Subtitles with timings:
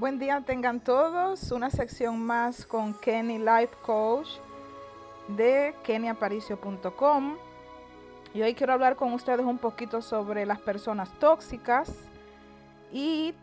[0.00, 1.52] Buen día tengan todos.
[1.52, 4.28] Una sección más con Kenny Life Coach
[5.28, 7.36] de kennyaparicio.com.
[8.32, 11.92] Y hoy quiero hablar con ustedes un poquito sobre las personas tóxicas.
[12.90, 13.34] Y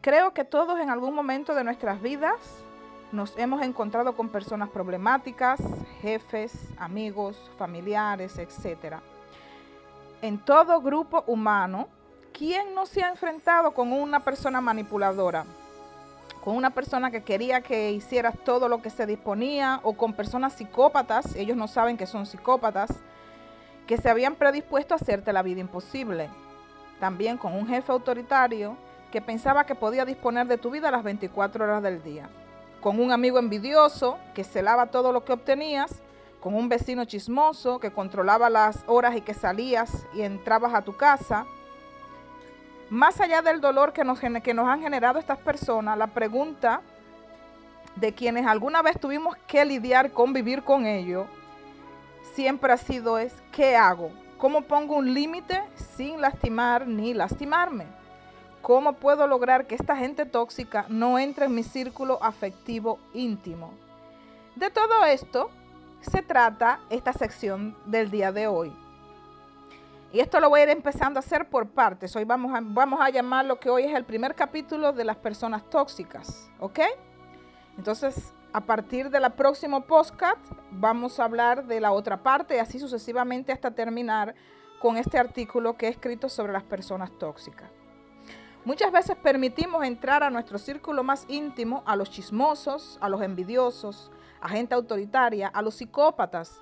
[0.00, 2.40] creo que todos en algún momento de nuestras vidas
[3.12, 5.60] nos hemos encontrado con personas problemáticas,
[6.00, 9.00] jefes, amigos, familiares, etc.
[10.22, 11.88] En todo grupo humano,
[12.32, 15.44] ¿quién no se ha enfrentado con una persona manipuladora?
[16.46, 20.52] Con una persona que quería que hicieras todo lo que se disponía o con personas
[20.52, 22.88] psicópatas, ellos no saben que son psicópatas,
[23.88, 26.30] que se habían predispuesto a hacerte la vida imposible.
[27.00, 28.76] También con un jefe autoritario
[29.10, 32.28] que pensaba que podía disponer de tu vida las 24 horas del día.
[32.80, 36.00] Con un amigo envidioso que celaba todo lo que obtenías.
[36.38, 40.96] Con un vecino chismoso que controlaba las horas y que salías y entrabas a tu
[40.96, 41.44] casa
[42.90, 46.80] más allá del dolor que nos, han generado estas personas, la pregunta
[47.96, 51.26] de quienes alguna vez tuvimos que lidiar con vivir con ello,
[52.34, 54.10] siempre ha sido es, ¿qué hago?
[54.38, 55.62] ¿Cómo pongo un límite
[55.96, 57.86] sin lastimar ni lastimarme?
[58.60, 63.72] ¿Cómo puedo lograr que esta gente tóxica no entre en mi círculo afectivo íntimo?
[64.54, 65.50] De todo esto
[66.00, 68.72] se trata esta sección del día de hoy.
[70.12, 72.14] Y esto lo voy a ir empezando a hacer por partes.
[72.14, 75.16] Hoy vamos a, vamos a llamar lo que hoy es el primer capítulo de las
[75.16, 76.80] personas tóxicas, ¿ok?
[77.76, 80.40] Entonces, a partir de la próxima podcast
[80.70, 84.34] vamos a hablar de la otra parte y así sucesivamente hasta terminar
[84.80, 87.70] con este artículo que he escrito sobre las personas tóxicas.
[88.64, 94.10] Muchas veces permitimos entrar a nuestro círculo más íntimo a los chismosos, a los envidiosos,
[94.40, 96.60] a gente autoritaria, a los psicópatas,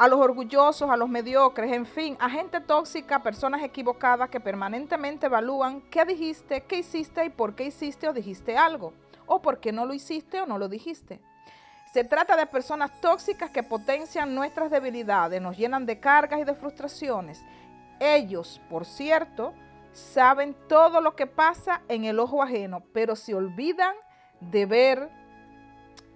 [0.00, 5.26] a los orgullosos, a los mediocres, en fin, a gente tóxica, personas equivocadas que permanentemente
[5.26, 8.94] evalúan qué dijiste, qué hiciste y por qué hiciste o dijiste algo,
[9.26, 11.20] o por qué no lo hiciste o no lo dijiste.
[11.92, 16.54] Se trata de personas tóxicas que potencian nuestras debilidades, nos llenan de cargas y de
[16.54, 17.44] frustraciones.
[17.98, 19.52] Ellos, por cierto,
[19.92, 23.94] saben todo lo que pasa en el ojo ajeno, pero se olvidan
[24.40, 25.10] de ver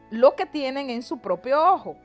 [0.09, 1.99] lo que tienen en su propio ojo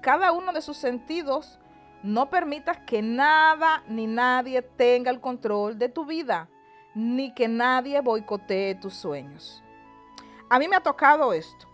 [0.00, 1.58] cada uno de sus sentidos,
[2.02, 6.48] no permitas que nada ni nadie tenga el control de tu vida,
[6.94, 9.62] ni que nadie boicotee tus sueños.
[10.48, 11.66] A mí me ha tocado esto.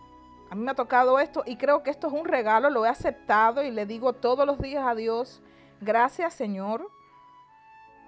[0.49, 2.89] A mí me ha tocado esto y creo que esto es un regalo, lo he
[2.89, 5.41] aceptado y le digo todos los días a Dios,
[5.81, 6.89] gracias Señor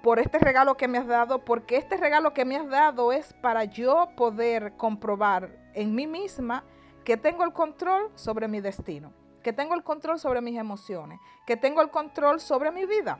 [0.03, 3.33] por este regalo que me has dado, porque este regalo que me has dado es
[3.41, 6.63] para yo poder comprobar en mí misma
[7.03, 9.11] que tengo el control sobre mi destino
[9.45, 13.19] que tengo el control sobre mis emociones, que tengo el control sobre mi vida.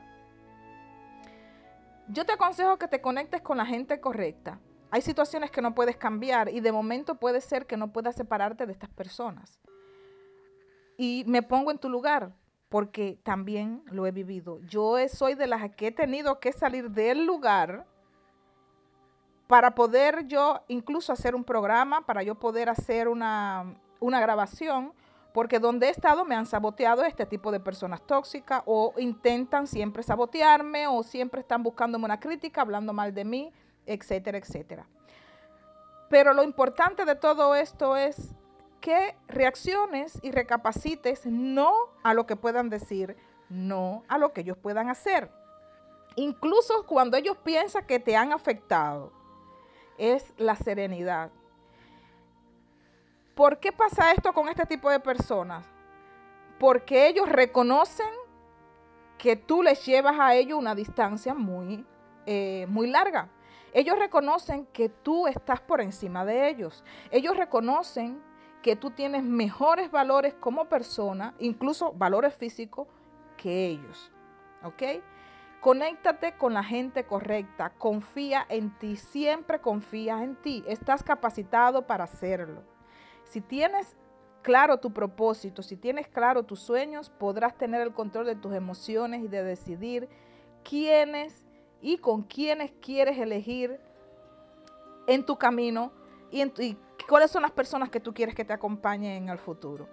[2.08, 4.58] Yo te aconsejo que te conectes con la gente correcta.
[4.90, 8.66] Hay situaciones que no puedes cambiar y de momento puede ser que no puedas separarte
[8.66, 9.60] de estas personas.
[10.98, 12.32] Y me pongo en tu lugar
[12.70, 14.58] porque también lo he vivido.
[14.62, 17.86] Yo soy de las que he tenido que salir del lugar
[19.46, 24.92] para poder yo incluso hacer un programa, para yo poder hacer una, una grabación
[25.36, 30.02] porque donde he estado me han saboteado este tipo de personas tóxicas o intentan siempre
[30.02, 33.52] sabotearme o siempre están buscándome una crítica, hablando mal de mí,
[33.84, 34.86] etcétera, etcétera.
[36.08, 38.34] Pero lo importante de todo esto es
[38.80, 41.70] que reacciones y recapacites no
[42.02, 43.14] a lo que puedan decir,
[43.50, 45.30] no a lo que ellos puedan hacer.
[46.14, 49.12] Incluso cuando ellos piensan que te han afectado,
[49.98, 51.30] es la serenidad.
[53.36, 55.62] ¿Por qué pasa esto con este tipo de personas?
[56.58, 58.08] Porque ellos reconocen
[59.18, 61.84] que tú les llevas a ellos una distancia muy,
[62.24, 63.28] eh, muy larga.
[63.74, 66.82] Ellos reconocen que tú estás por encima de ellos.
[67.10, 68.22] Ellos reconocen
[68.62, 72.88] que tú tienes mejores valores como persona, incluso valores físicos,
[73.36, 74.10] que ellos.
[74.62, 74.82] ¿Ok?
[75.60, 77.68] Conéctate con la gente correcta.
[77.76, 78.96] Confía en ti.
[78.96, 80.64] Siempre confía en ti.
[80.66, 82.75] Estás capacitado para hacerlo.
[83.28, 83.96] Si tienes
[84.42, 89.24] claro tu propósito, si tienes claro tus sueños, podrás tener el control de tus emociones
[89.24, 90.08] y de decidir
[90.62, 91.44] quiénes
[91.80, 93.80] y con quiénes quieres elegir
[95.08, 95.92] en tu camino
[96.30, 96.78] y, y
[97.08, 99.88] cuáles son las personas que tú quieres que te acompañen en el futuro.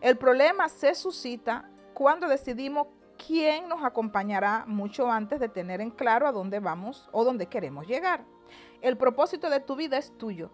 [0.00, 2.88] El problema se suscita cuando decidimos
[3.26, 7.86] quién nos acompañará mucho antes de tener en claro a dónde vamos o dónde queremos
[7.86, 8.24] llegar.
[8.82, 10.50] El propósito de tu vida es tuyo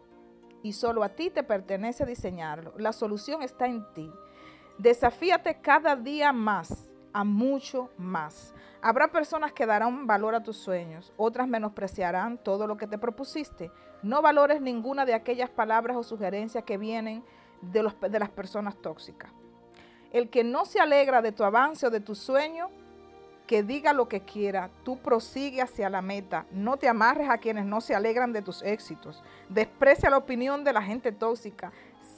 [0.63, 2.73] y solo a ti te pertenece diseñarlo.
[2.77, 4.13] La solución está en ti.
[4.79, 8.55] Desafíate cada día más a mucho más.
[8.83, 13.71] Habrá personas que darán valor a tus sueños, otras menospreciarán todo lo que te propusiste.
[14.03, 17.23] No valores ninguna de aquellas palabras o sugerencias que vienen
[17.61, 19.31] de, de las personas tóxicas.
[20.13, 22.71] El que no se alegra de tu avance o de tu sueño,
[23.51, 26.47] que diga lo que quiera, tú prosigue hacia la meta.
[26.53, 29.25] No te amarres a quienes no se alegran de tus éxitos.
[29.49, 31.73] Desprecia la opinión de la gente tóxica.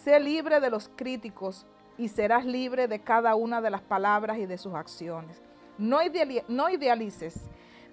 [0.04, 1.64] Sé libre de los críticos
[1.96, 5.40] y serás libre de cada una de las palabras y de sus acciones.
[5.78, 7.40] No, idealices,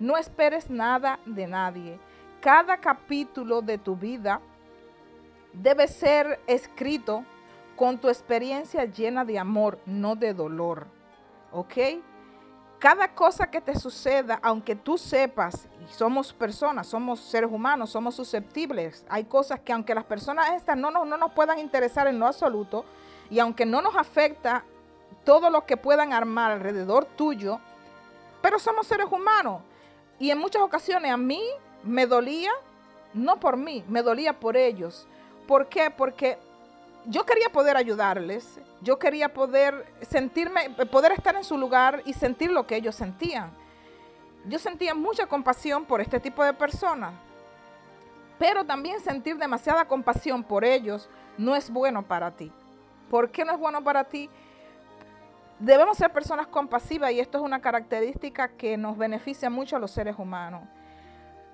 [0.02, 1.98] no esperes nada de nadie.
[2.42, 4.42] Cada capítulo de tu vida
[5.54, 7.24] debe ser escrito
[7.78, 10.88] con tu experiencia llena de amor, no de dolor.
[11.54, 11.78] ¿Ok?
[12.80, 18.16] Cada cosa que te suceda, aunque tú sepas, y somos personas, somos seres humanos, somos
[18.16, 22.20] susceptibles, hay cosas que aunque las personas estas no nos, no nos puedan interesar en
[22.20, 22.86] lo absoluto,
[23.30, 24.64] y aunque no nos afecta
[25.26, 27.60] todo lo que puedan armar alrededor tuyo,
[28.42, 29.62] pero somos seres humanos.
[30.18, 31.44] Y en muchas ocasiones a mí
[31.84, 32.52] me dolía,
[33.14, 35.06] no por mí, me dolía por ellos.
[35.48, 35.92] ¿Por qué?
[35.92, 36.38] Porque
[37.06, 42.52] yo quería poder ayudarles, yo quería poder sentirme, poder estar en su lugar y sentir
[42.52, 43.52] lo que ellos sentían.
[44.46, 47.14] Yo sentía mucha compasión por este tipo de personas,
[48.38, 52.52] pero también sentir demasiada compasión por ellos no es bueno para ti.
[53.10, 54.30] ¿Por qué no es bueno para ti?
[55.60, 59.92] Debemos ser personas compasivas y esto es una característica que nos beneficia mucho a los
[59.92, 60.64] seres humanos.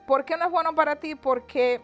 [0.06, 1.16] ¿Por qué no es bueno para ti?
[1.16, 1.82] Porque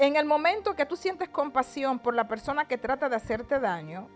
[0.00, 4.08] en el momento que tú sientes compasión por la persona que trata de hacerte daño,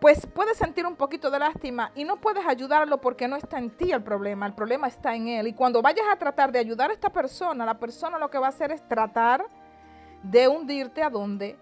[0.00, 3.70] pues puedes sentir un poquito de lástima y no puedes ayudarlo porque no está en
[3.70, 5.48] ti el problema, el problema está en él.
[5.48, 8.46] Y cuando vayas a tratar de ayudar a esta persona, la persona lo que va
[8.46, 9.44] a hacer es tratar
[10.22, 11.58] de hundirte a donde,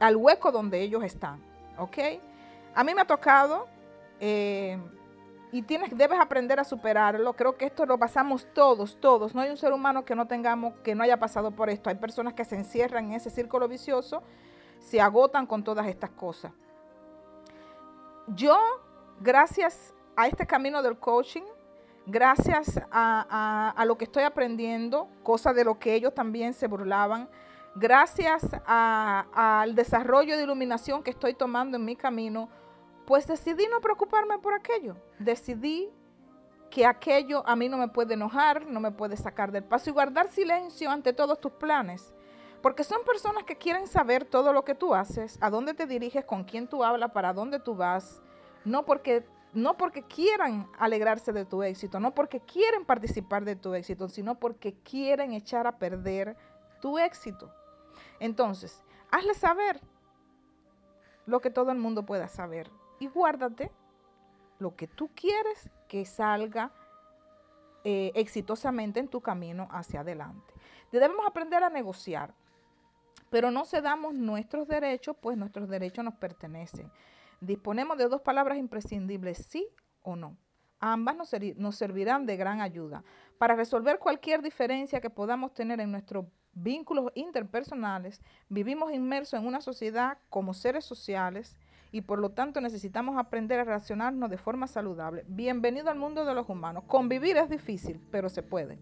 [0.00, 1.42] al hueco donde ellos están,
[1.78, 1.96] ¿ok?
[2.74, 3.68] A mí me ha tocado
[4.20, 4.78] eh,
[5.50, 7.32] y tienes, debes aprender a superarlo.
[7.34, 9.34] Creo que esto lo pasamos todos, todos.
[9.34, 11.88] No hay un ser humano que no tengamos, que no haya pasado por esto.
[11.88, 14.22] Hay personas que se encierran en ese círculo vicioso,
[14.78, 16.52] se agotan con todas estas cosas.
[18.28, 18.58] Yo,
[19.20, 21.44] gracias a este camino del coaching,
[22.06, 27.28] gracias a, lo que estoy aprendiendo, cosa de lo que ellos también se burlaban,
[27.74, 32.48] gracias al desarrollo de iluminación que estoy tomando en mi camino,
[33.08, 34.94] pues decidí no preocuparme por aquello.
[35.18, 35.88] Decidí
[36.68, 39.94] que aquello a mí no me puede enojar, no me puede sacar del paso y
[39.94, 42.12] guardar silencio ante todos tus planes.
[42.60, 46.26] Porque son personas que quieren saber todo lo que tú haces, a dónde te diriges,
[46.26, 48.20] con quién tú hablas, para dónde tú vas.
[48.66, 53.72] No porque, no porque quieran alegrarse de tu éxito, no porque quieren participar de tu
[53.72, 56.36] éxito, sino porque quieren echar a perder
[56.82, 57.50] tu éxito.
[58.20, 59.80] Entonces, hazle saber
[61.24, 63.70] lo que todo el mundo pueda saber y guárdate
[64.58, 66.72] lo que tú quieres que salga
[67.84, 70.52] eh, exitosamente en tu camino hacia adelante.
[70.90, 72.34] Debemos aprender a negociar,
[73.30, 76.90] pero no cedamos nuestros derechos, pues nuestros derechos nos pertenecen.
[77.40, 79.68] Disponemos de dos palabras imprescindibles, sí
[80.02, 80.36] o no.
[80.80, 83.04] Ambas nos, nos servirán de gran ayuda
[83.38, 88.20] para resolver cualquier diferencia que podamos tener en nuestros vínculos interpersonales.
[88.48, 91.56] Vivimos inmersos en una sociedad como seres sociales
[91.90, 95.24] y por lo tanto necesitamos aprender a relacionarnos de forma saludable.
[95.28, 96.84] Bienvenido al mundo de los humanos.
[96.86, 98.78] Convivir es difícil, pero se puede.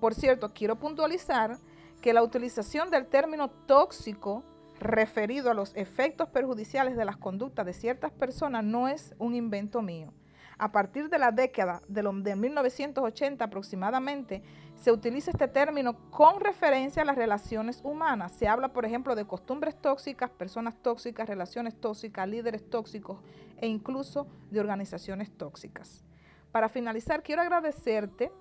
[0.00, 1.58] Por cierto, quiero puntualizar
[2.00, 4.42] que la utilización del término tóxico
[4.80, 9.80] referido a los efectos perjudiciales de las conductas de ciertas personas no es un invento
[9.80, 10.12] mío.
[10.58, 12.02] A partir de la década de,
[12.36, 14.42] 1980 aproximadamente,
[14.82, 18.32] se utiliza este término con referencia a las relaciones humanas.
[18.32, 23.20] Se habla, por ejemplo, de costumbres tóxicas, personas tóxicas, relaciones tóxicas, líderes tóxicos
[23.58, 26.04] e incluso de organizaciones tóxicas.
[26.50, 28.32] Para finalizar, quiero agradecerte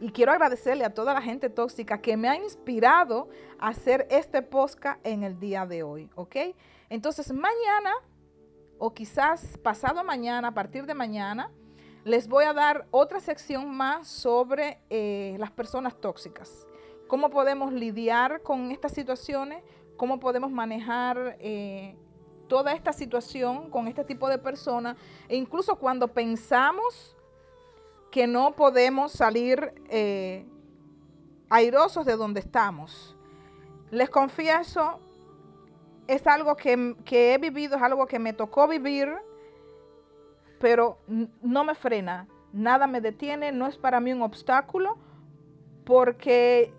[0.00, 3.28] y quiero agradecerle a toda la gente tóxica que me ha inspirado
[3.58, 6.36] a hacer este podcast en el día de hoy, ¿ok?
[6.88, 7.92] Entonces, mañana
[8.78, 11.50] o quizás pasado mañana, a partir de mañana,
[12.06, 16.64] les voy a dar otra sección más sobre eh, las personas tóxicas.
[17.08, 19.60] Cómo podemos lidiar con estas situaciones,
[19.96, 21.96] cómo podemos manejar eh,
[22.46, 24.96] toda esta situación con este tipo de personas.
[25.28, 27.16] E incluso cuando pensamos
[28.12, 30.46] que no podemos salir eh,
[31.50, 33.16] airosos de donde estamos.
[33.90, 35.00] Les confieso
[36.06, 39.12] es algo que, he vivido, es algo que me tocó vivir,
[40.58, 40.98] pero
[41.42, 44.96] no me frena, nada me detiene, no es para mí un obstáculo,
[45.84, 46.72] porque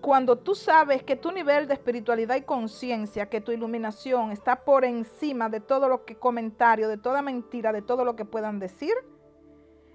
[0.00, 4.84] cuando tú sabes que tu nivel de espiritualidad y conciencia, que tu iluminación está por
[4.84, 8.94] encima de todo lo que comentario, de toda mentira, de todo lo que puedan decir,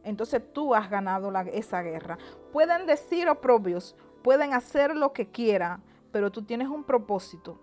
[0.04, 2.18] entonces tú has ganado esa guerra.
[2.52, 7.58] Pueden decir oprobios, pueden hacer lo que quieran, pero tú tienes un propósito.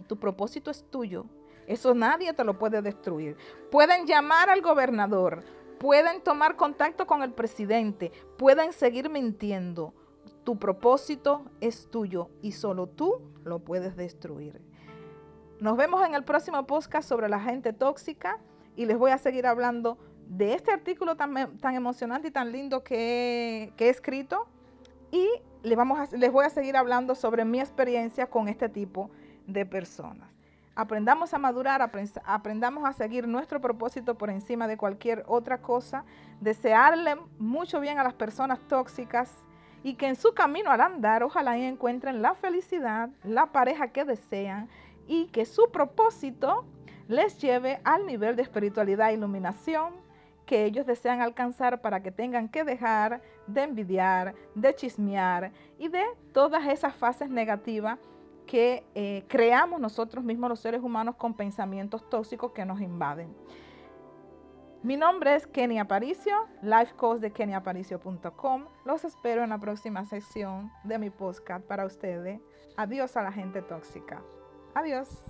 [0.00, 1.26] Y tu propósito es tuyo.
[1.66, 3.36] Eso nadie te lo puede destruir.
[3.70, 5.42] Pueden llamar al gobernador,
[5.78, 9.94] pueden tomar contacto con el presidente, pueden seguir mintiendo.
[10.44, 14.60] Tu propósito es tuyo y solo tú lo puedes destruir.
[15.60, 18.40] Nos vemos en el próximo podcast sobre la gente tóxica
[18.74, 23.72] y les voy a seguir hablando de este artículo tan, emocionante y tan lindo que,
[23.78, 24.48] he escrito
[25.10, 25.28] y
[25.62, 29.10] les voy a seguir hablando sobre mi experiencia con este tipo
[29.46, 30.41] de personas.
[30.74, 31.82] Aprendamos a madurar,
[32.24, 36.04] aprendamos a seguir nuestro propósito por encima de cualquier otra cosa,
[36.40, 39.36] desearle mucho bien a las personas tóxicas
[39.82, 44.68] y que en su camino al andar ojalá encuentren la felicidad, la pareja que desean
[45.06, 46.64] y que su propósito
[47.06, 49.92] les lleve al nivel de espiritualidad e iluminación
[50.46, 56.04] que ellos desean alcanzar para que tengan que dejar de envidiar, de chismear y de
[56.32, 57.98] todas esas fases negativas
[58.42, 63.34] que eh, creamos nosotros mismos los seres humanos con pensamientos tóxicos que nos invaden.
[64.82, 68.64] Mi nombre es Kenny Aparicio, life de kennyaparicio.com.
[68.84, 72.40] Los espero en la próxima sección de mi podcast para ustedes.
[72.76, 74.20] Adiós a la gente tóxica.
[74.74, 75.22] Adiós.